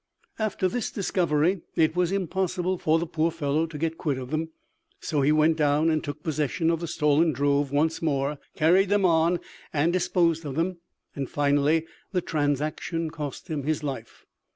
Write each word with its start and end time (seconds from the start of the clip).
"After 0.39 0.67
this 0.67 0.89
discovery, 0.89 1.61
it 1.75 1.95
was 1.95 2.11
impossible 2.11 2.79
for 2.79 2.97
the 2.97 3.05
poor 3.05 3.29
fellow 3.29 3.67
to 3.67 3.77
get 3.77 3.99
quit 3.99 4.17
of 4.17 4.31
them; 4.31 4.49
so 4.99 5.21
he 5.21 5.31
went 5.31 5.57
down 5.57 5.91
and 5.91 6.03
took 6.03 6.23
possession 6.23 6.71
of 6.71 6.79
the 6.79 6.87
stolen 6.87 7.33
drove 7.33 7.71
once 7.71 8.01
more, 8.01 8.39
carried 8.55 8.89
them 8.89 9.05
on, 9.05 9.39
and 9.71 9.93
disposed 9.93 10.43
of 10.43 10.55
them; 10.55 10.79
and, 11.15 11.29
finally, 11.29 11.85
the 12.13 12.21
transaction 12.21 13.11
cost 13.11 13.47
him 13.47 13.61
his 13.61 13.83
life. 13.83 14.25